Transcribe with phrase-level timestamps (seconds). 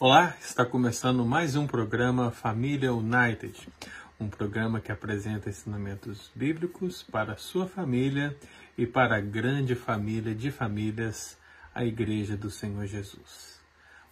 [0.00, 3.68] Olá, está começando mais um programa Família United,
[4.18, 8.36] um programa que apresenta ensinamentos bíblicos para a sua família
[8.76, 11.38] e para a grande família de famílias,
[11.72, 13.60] a Igreja do Senhor Jesus.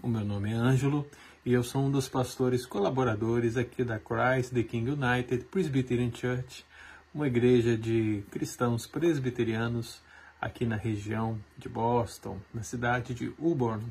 [0.01, 1.05] O meu nome é Ângelo
[1.45, 6.65] e eu sou um dos pastores colaboradores aqui da Christ the King United Presbyterian Church,
[7.13, 10.01] uma igreja de cristãos presbiterianos
[10.41, 13.83] aqui na região de Boston, na cidade de Auburn.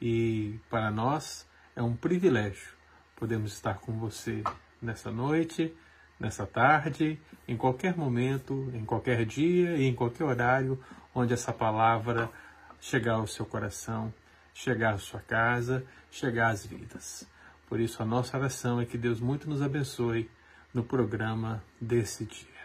[0.00, 2.76] E para nós é um privilégio
[3.16, 4.44] podemos estar com você
[4.80, 5.74] nessa noite,
[6.20, 7.18] nessa tarde,
[7.48, 10.78] em qualquer momento, em qualquer dia e em qualquer horário
[11.14, 12.30] onde essa palavra
[12.78, 14.12] chegar ao seu coração,
[14.52, 17.26] chegar à sua casa, chegar às vidas.
[17.66, 20.30] Por isso, a nossa oração é que Deus muito nos abençoe
[20.72, 22.55] no programa desse dia.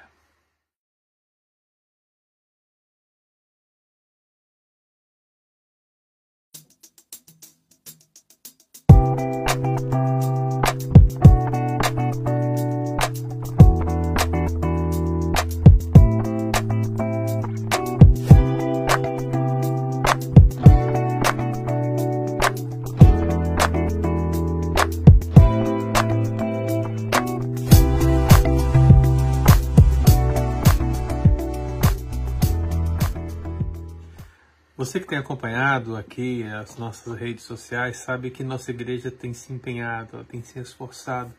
[34.81, 39.53] Você que tem acompanhado aqui as nossas redes sociais sabe que nossa igreja tem se
[39.53, 41.31] empenhado, tem se esforçado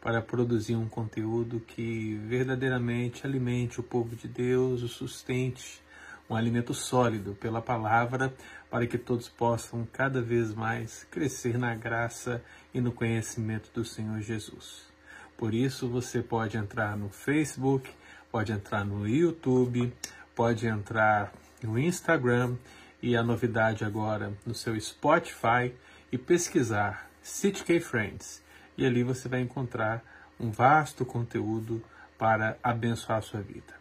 [0.00, 5.82] para produzir um conteúdo que verdadeiramente alimente o povo de Deus, o sustente,
[6.30, 8.32] um alimento sólido pela palavra,
[8.70, 12.40] para que todos possam cada vez mais crescer na graça
[12.72, 14.84] e no conhecimento do Senhor Jesus.
[15.36, 17.90] Por isso, você pode entrar no Facebook,
[18.30, 19.92] pode entrar no YouTube,
[20.32, 22.54] pode entrar no Instagram
[23.04, 25.70] e a novidade agora no seu Spotify
[26.10, 28.42] e pesquisar CityK Friends.
[28.78, 30.02] E ali você vai encontrar
[30.40, 31.84] um vasto conteúdo
[32.16, 33.74] para abençoar a sua vida.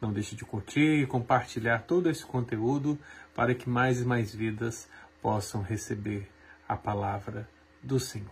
[0.00, 2.98] Não deixe de curtir e compartilhar todo esse conteúdo
[3.34, 4.88] para que mais e mais vidas
[5.20, 6.26] possam receber
[6.66, 7.46] a palavra
[7.82, 8.30] do Senhor.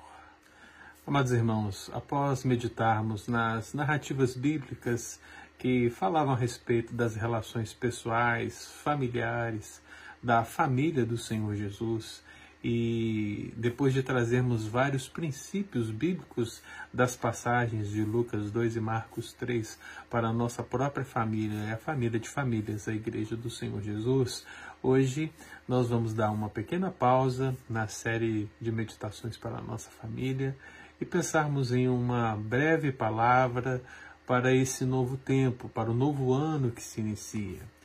[1.06, 5.20] Amados irmãos, após meditarmos nas narrativas bíblicas
[5.58, 9.82] que falavam a respeito das relações pessoais, familiares,
[10.22, 12.22] da família do Senhor Jesus
[12.62, 19.78] e depois de trazermos vários princípios bíblicos das passagens de Lucas 2 e Marcos 3
[20.10, 24.44] para a nossa própria família e a família de famílias, a Igreja do Senhor Jesus,
[24.82, 25.32] hoje
[25.66, 30.54] nós vamos dar uma pequena pausa na série de meditações para a nossa família
[31.00, 33.82] e pensarmos em uma breve palavra
[34.26, 37.79] para esse novo tempo, para o novo ano que se inicia.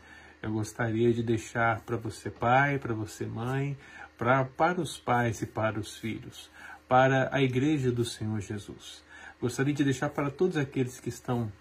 [0.45, 3.75] Eu gostaria de deixar para você, pai, para você, mãe,
[4.15, 6.51] pra, para os pais e para os filhos,
[6.87, 9.03] para a Igreja do Senhor Jesus.
[9.41, 11.51] Gostaria de deixar para todos aqueles que estão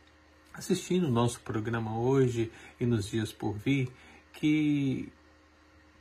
[0.53, 3.91] assistindo o nosso programa hoje e nos dias por vir,
[4.35, 5.11] que,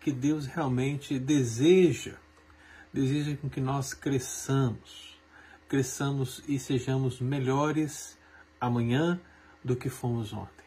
[0.01, 2.15] que Deus realmente deseja,
[2.91, 5.17] deseja com que nós cresçamos,
[5.69, 8.19] cresçamos e sejamos melhores
[8.59, 9.21] amanhã
[9.63, 10.62] do que fomos ontem.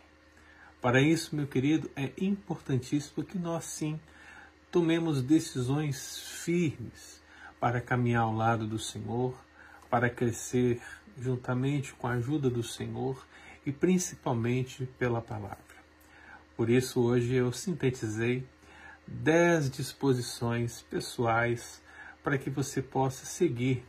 [0.80, 3.98] Para isso, meu querido, é importantíssimo que nós sim
[4.70, 7.22] tomemos decisões firmes
[7.58, 9.34] para caminhar ao lado do Senhor,
[9.88, 10.80] para crescer
[11.18, 13.26] juntamente com a ajuda do Senhor
[13.64, 15.58] e principalmente pela palavra.
[16.56, 18.46] Por isso, hoje eu sintetizei
[19.06, 21.82] dez disposições pessoais
[22.22, 23.84] para que você possa seguir,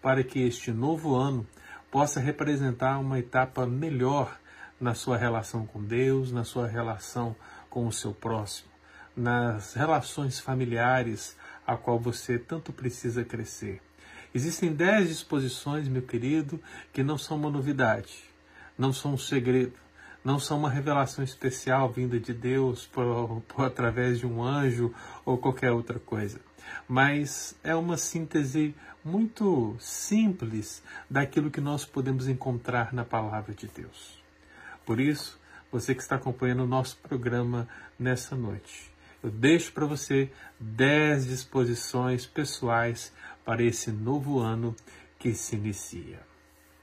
[0.00, 1.46] para que este novo ano
[1.90, 4.38] possa representar uma etapa melhor
[4.82, 7.36] na sua relação com Deus, na sua relação
[7.70, 8.68] com o seu próximo,
[9.16, 13.80] nas relações familiares a qual você tanto precisa crescer.
[14.34, 16.60] Existem dez disposições, meu querido,
[16.92, 18.24] que não são uma novidade,
[18.76, 19.74] não são um segredo,
[20.24, 24.92] não são uma revelação especial vinda de Deus por, por através de um anjo
[25.24, 26.40] ou qualquer outra coisa,
[26.88, 28.74] mas é uma síntese
[29.04, 34.21] muito simples daquilo que nós podemos encontrar na palavra de Deus.
[34.84, 35.40] Por isso,
[35.70, 37.68] você que está acompanhando o nosso programa
[37.98, 38.90] nessa noite,
[39.22, 43.12] eu deixo para você 10 disposições pessoais
[43.44, 44.74] para esse novo ano
[45.18, 46.20] que se inicia.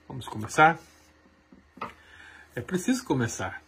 [0.08, 0.80] Vamos começar?
[2.56, 3.62] É preciso começar.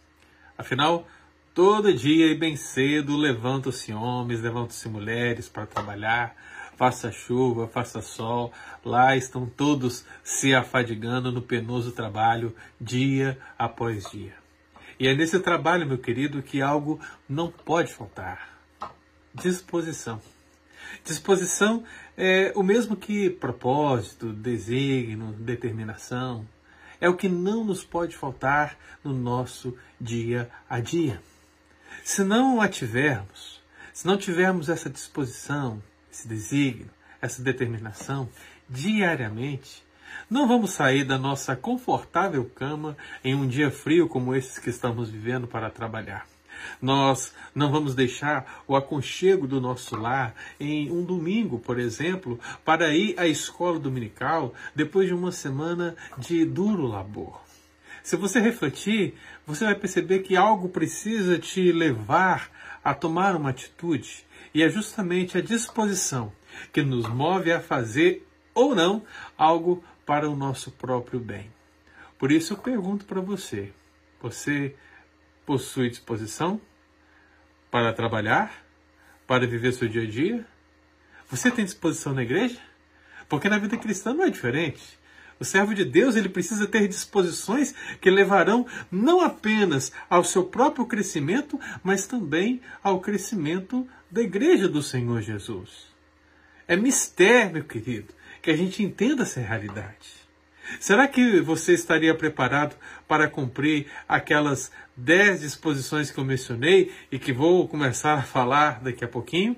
[0.58, 1.08] Afinal,
[1.54, 6.36] todo dia e bem cedo levantam-se homens, levantam-se mulheres para trabalhar,
[6.82, 8.52] faça chuva, faça sol,
[8.84, 14.34] lá estão todos se afadigando no penoso trabalho dia após dia.
[15.00, 17.00] E é nesse trabalho, meu querido, que algo
[17.30, 18.58] não pode faltar:
[19.32, 20.20] disposição.
[21.04, 21.84] Disposição
[22.18, 26.48] é o mesmo que propósito, desígnio, determinação.
[27.00, 31.22] É o que não nos pode faltar no nosso dia a dia.
[32.04, 33.62] Se não a tivermos,
[33.94, 35.80] se não tivermos essa disposição,
[36.22, 36.90] esse desígnio,
[37.20, 38.30] essa determinação
[38.70, 39.84] diariamente,
[40.30, 45.10] não vamos sair da nossa confortável cama em um dia frio como esses que estamos
[45.10, 46.28] vivendo para trabalhar.
[46.80, 52.94] Nós não vamos deixar o aconchego do nosso lar em um domingo, por exemplo, para
[52.94, 57.42] ir à escola dominical depois de uma semana de duro labor.
[58.04, 59.16] Se você refletir,
[59.46, 62.52] você vai perceber que algo precisa te levar
[62.84, 66.32] a tomar uma atitude, e é justamente a disposição
[66.72, 69.04] que nos move a fazer ou não
[69.38, 71.52] algo para o nosso próprio bem.
[72.18, 73.72] Por isso eu pergunto para você:
[74.22, 74.76] você
[75.46, 76.62] possui disposição
[77.70, 78.66] para trabalhar,
[79.26, 80.46] para viver seu dia a dia?
[81.30, 82.60] Você tem disposição na igreja?
[83.30, 85.00] Porque na vida cristã não é diferente.
[85.42, 90.86] O servo de Deus ele precisa ter disposições que levarão não apenas ao seu próprio
[90.86, 95.88] crescimento, mas também ao crescimento da igreja do Senhor Jesus.
[96.68, 100.22] É mistério, meu querido, que a gente entenda essa realidade.
[100.80, 102.76] Será que você estaria preparado
[103.08, 109.04] para cumprir aquelas dez disposições que eu mencionei e que vou começar a falar daqui
[109.04, 109.56] a pouquinho?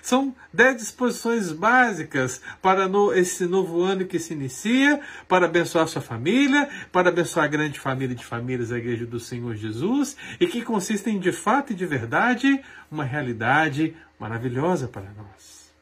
[0.00, 6.02] São dez disposições básicas para no, esse novo ano que se inicia, para abençoar sua
[6.02, 10.62] família, para abençoar a grande família de famílias da Igreja do Senhor Jesus, e que
[10.62, 12.60] consistem de fato e de verdade
[12.90, 15.72] uma realidade maravilhosa para nós.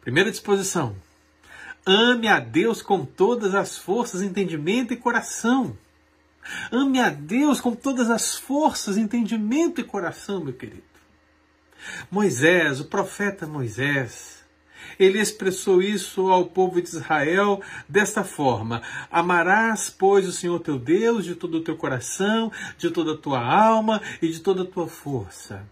[0.00, 0.96] Primeira disposição:
[1.86, 5.76] ame a Deus com todas as forças, entendimento e coração.
[6.72, 10.87] Ame a Deus com todas as forças, entendimento e coração, meu querido.
[12.10, 14.38] Moisés, o profeta Moisés,
[14.98, 21.24] ele expressou isso ao povo de Israel desta forma: Amarás, pois, o Senhor teu Deus
[21.24, 24.88] de todo o teu coração, de toda a tua alma e de toda a tua
[24.88, 25.64] força.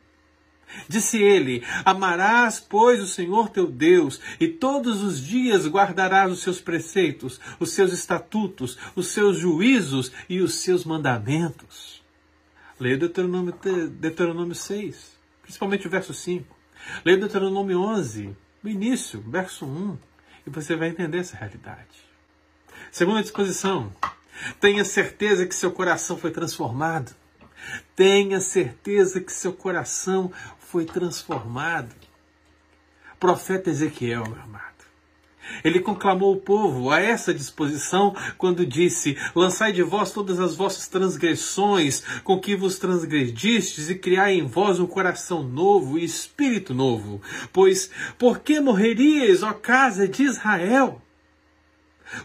[0.88, 6.61] Disse ele: Amarás, pois, o Senhor teu Deus, e todos os dias guardarás os seus
[6.61, 12.03] preceitos, os seus estatutos, os seus juízos e os seus mandamentos.
[12.79, 13.55] Leia Deuteronômio,
[13.99, 15.16] Deuteronômio 6
[15.46, 16.54] principalmente o verso 5.
[17.04, 19.96] Leia Deuteronômio 11, no início, verso 1,
[20.46, 22.04] e você vai entender essa realidade.
[22.90, 23.94] Segunda disposição,
[24.60, 27.14] tenha certeza que seu coração foi transformado.
[27.94, 31.94] Tenha certeza que seu coração foi transformado.
[33.19, 34.75] Profeta Ezequiel, meu amado.
[35.64, 40.88] Ele conclamou o povo a essa disposição quando disse: Lançai de vós todas as vossas
[40.88, 47.20] transgressões com que vos transgredistes, e criai em vós um coração novo e espírito novo.
[47.52, 51.02] Pois, por que morreríeis, ó casa de Israel?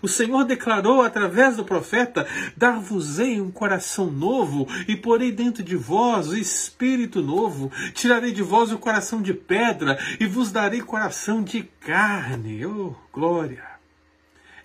[0.01, 6.28] O Senhor declarou através do profeta: Dar-vos-ei um coração novo, e porei dentro de vós
[6.28, 7.72] o espírito novo.
[7.94, 12.66] Tirarei de vós o coração de pedra, e vos darei coração de carne.
[12.66, 13.63] Oh, glória!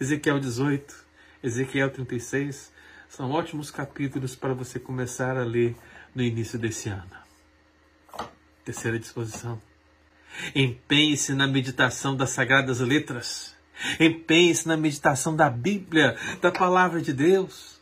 [0.00, 0.94] Ezequiel 18,
[1.42, 2.72] Ezequiel 36
[3.08, 5.74] são ótimos capítulos para você começar a ler
[6.14, 7.16] no início desse ano.
[8.64, 9.60] Terceira disposição.
[10.54, 13.55] Empenhe-se na meditação das sagradas letras
[14.00, 17.76] Empenhe-se na meditação da Bíblia, da palavra de Deus.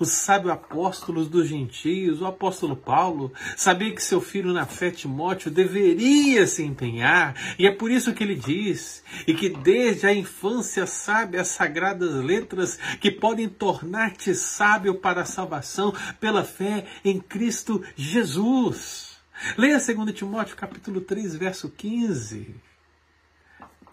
[0.00, 5.50] Os sábios apóstolos dos gentios, o apóstolo Paulo, sabia que seu filho na fé Timóteo
[5.50, 10.86] deveria se empenhar, e é por isso que ele diz, e que desde a infância
[10.86, 17.82] sabe as sagradas letras que podem tornar-te sábio para a salvação pela fé em Cristo
[17.94, 19.16] Jesus.
[19.56, 22.54] Leia 2 Timóteo capítulo 3, verso 15.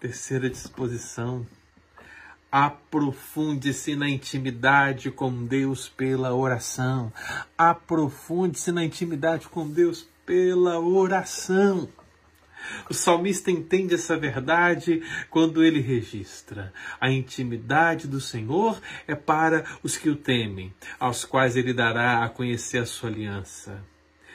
[0.04, 1.46] Terceira disposição.
[2.52, 7.10] Aprofunde-se na intimidade com Deus pela oração.
[7.56, 11.88] Aprofunde-se na intimidade com Deus pela oração.
[12.90, 16.70] O salmista entende essa verdade quando ele registra:
[17.00, 20.70] a intimidade do Senhor é para os que o temem,
[21.00, 23.82] aos quais ele dará a conhecer a sua aliança.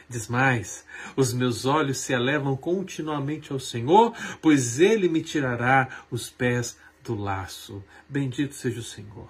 [0.10, 0.84] Diz mais:
[1.16, 4.12] os meus olhos se elevam continuamente ao Senhor,
[4.42, 7.84] pois ele me tirará os pés do laço.
[8.08, 9.30] Bendito seja o Senhor.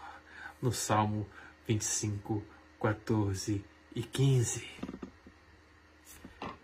[0.62, 1.28] No Salmo
[1.68, 2.42] 25,
[2.82, 4.66] 14 e 15.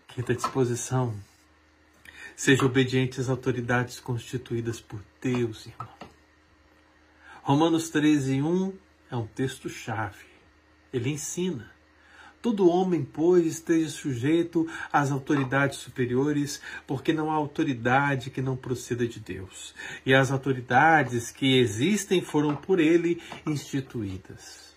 [0.08, 1.14] Quinta disposição.
[2.34, 5.88] Seja obediente às autoridades constituídas por Deus, irmão.
[7.42, 8.72] Romanos 13, 1
[9.10, 10.24] é um texto-chave.
[10.92, 11.75] Ele ensina
[12.46, 19.04] Todo homem, pois, esteja sujeito às autoridades superiores, porque não há autoridade que não proceda
[19.04, 19.74] de Deus.
[20.06, 24.76] E as autoridades que existem foram por ele instituídas.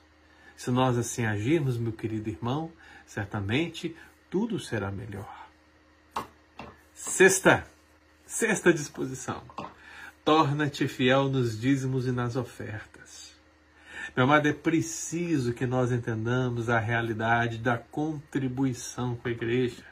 [0.57, 2.71] Se nós assim agirmos, meu querido irmão,
[3.05, 3.95] certamente
[4.31, 5.47] tudo será melhor.
[6.95, 7.67] Sexta,
[8.25, 9.43] sexta disposição.
[10.25, 12.98] Torna-te fiel nos dízimos e nas ofertas.
[14.15, 19.83] Meu amado, é preciso que nós entendamos a realidade da contribuição com a igreja.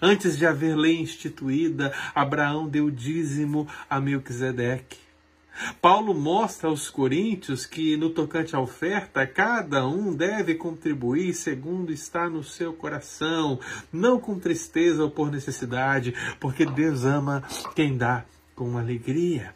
[0.00, 4.98] Antes de haver lei instituída, Abraão deu dízimo a Melquisedeque.
[5.80, 12.28] Paulo mostra aos coríntios que, no tocante à oferta, cada um deve contribuir segundo está
[12.28, 13.58] no seu coração,
[13.90, 17.42] não com tristeza ou por necessidade, porque Deus ama
[17.74, 19.55] quem dá com alegria.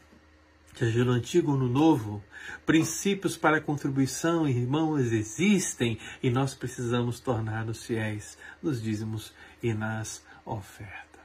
[0.81, 2.25] Seja no antigo ou no novo,
[2.65, 10.25] princípios para a contribuição, irmãos, existem e nós precisamos tornar-nos fiéis nos dízimos e nas
[10.43, 11.21] ofertas.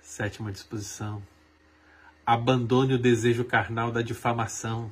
[0.00, 1.22] Sétima disposição
[2.24, 4.90] Abandone o desejo carnal da difamação.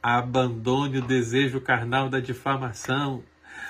[0.00, 3.24] Abandone o desejo carnal da difamação.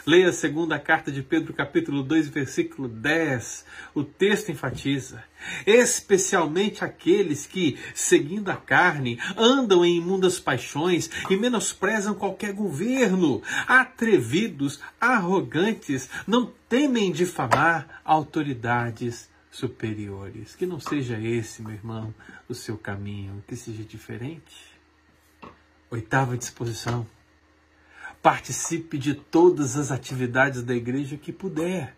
[0.06, 3.64] Leia a segunda carta de Pedro, capítulo 2, versículo 10.
[3.94, 5.22] O texto enfatiza:
[5.66, 14.80] especialmente aqueles que, seguindo a carne, andam em imundas paixões e menosprezam qualquer governo, atrevidos,
[15.00, 20.54] arrogantes, não temem difamar autoridades superiores.
[20.54, 22.14] Que não seja esse, meu irmão,
[22.48, 24.78] o seu caminho, que seja diferente.
[25.90, 27.06] Oitava disposição.
[28.22, 31.96] Participe de todas as atividades da igreja que puder.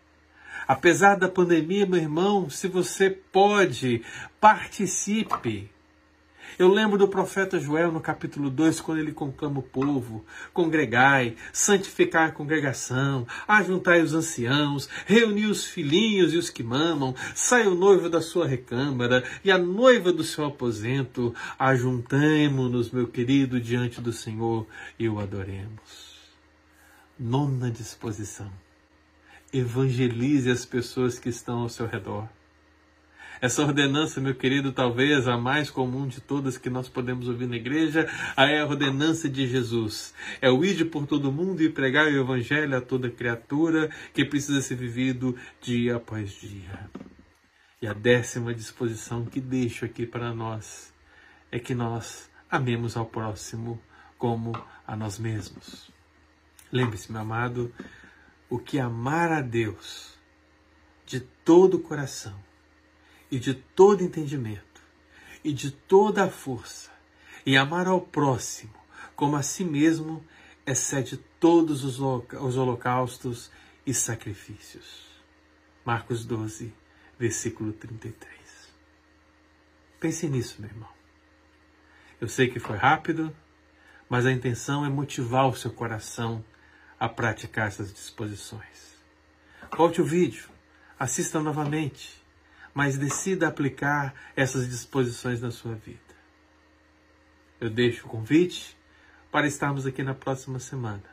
[0.69, 4.03] Apesar da pandemia, meu irmão, se você pode,
[4.41, 5.71] participe.
[6.59, 12.29] Eu lembro do profeta Joel no capítulo 2, quando ele conclama o povo: congregai, santificar
[12.29, 18.09] a congregação, ajuntai os anciãos, reuni os filhinhos e os que mamam, sai o noivo
[18.09, 24.67] da sua recâmara e a noiva do seu aposento, ajuntemo-nos, meu querido, diante do Senhor
[24.99, 26.10] e o adoremos.
[27.23, 28.51] Nona disposição.
[29.53, 32.27] Evangelize as pessoas que estão ao seu redor.
[33.43, 37.57] Essa ordenança, meu querido, talvez a mais comum de todas que nós podemos ouvir na
[37.57, 38.09] igreja,
[38.39, 40.15] é a ordenança de Jesus.
[40.41, 44.63] É o ide por todo mundo e pregar o evangelho a toda criatura que precisa
[44.63, 46.91] ser vivido dia após dia.
[47.83, 50.91] E a décima disposição que deixo aqui para nós
[51.53, 53.79] é que nós amemos ao próximo
[54.17, 54.53] como
[54.87, 56.00] a nós mesmos.
[56.73, 57.75] Lembre-se, meu amado,
[58.49, 60.19] o que amar a Deus
[61.05, 62.39] de todo o coração
[63.31, 64.81] e de todo entendimento
[65.43, 66.91] e de toda a força,
[67.47, 68.81] e amar ao próximo
[69.21, 70.25] como a si mesmo,
[70.67, 72.01] excede todos os
[72.57, 73.51] holocaustos
[73.85, 75.11] e sacrifícios.
[75.85, 76.73] Marcos 12,
[77.19, 78.41] versículo 33.
[80.01, 80.89] Pense nisso, meu irmão.
[82.19, 83.31] Eu sei que foi rápido,
[84.09, 86.43] mas a intenção é motivar o seu coração
[87.01, 88.95] a praticar essas disposições.
[89.77, 90.49] Volte o vídeo,
[90.99, 92.21] assista novamente
[92.75, 95.99] mas decida aplicar essas disposições na sua vida.
[97.61, 98.77] Eu deixo o convite
[99.31, 101.05] para estarmos aqui na próxima semana,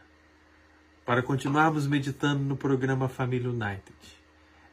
[1.06, 3.98] para continuarmos meditando no programa Família United.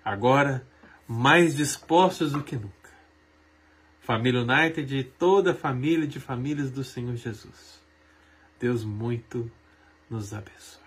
[0.04, 0.66] Agora,
[1.06, 2.72] mais dispostos do que nunca.
[4.00, 7.82] Família United e toda a família de famílias do Senhor Jesus.
[8.60, 9.50] Deus muito
[10.08, 10.83] nos abençoe.